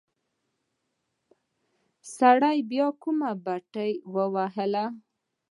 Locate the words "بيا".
2.69-2.87